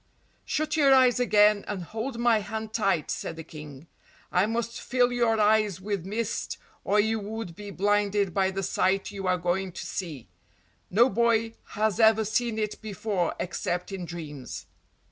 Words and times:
"Shut 0.45 0.75
your 0.75 0.95
eyes 0.95 1.19
again 1.19 1.63
and 1.67 1.83
hold 1.83 2.17
my 2.17 2.39
hand 2.39 2.73
tight," 2.73 3.11
said 3.11 3.35
the 3.35 3.43
King. 3.43 3.85
"I 4.31 4.47
must 4.47 4.81
fill 4.81 5.11
your 5.11 5.39
eyes 5.39 5.79
with 5.79 6.07
mist 6.07 6.57
or 6.83 6.99
you 6.99 7.19
would 7.19 7.55
be 7.55 7.69
blinded 7.69 8.33
by 8.33 8.49
the 8.49 8.63
sight 8.63 9.11
you 9.11 9.27
are 9.27 9.37
going 9.37 9.71
to 9.73 9.85
see. 9.85 10.27
No 10.89 11.07
boy 11.07 11.53
has 11.77 11.99
ever 11.99 12.25
seen 12.25 12.57
it 12.57 12.81
before 12.81 13.35
except 13.39 13.91
in 13.91 14.05
dreams." 14.05 14.65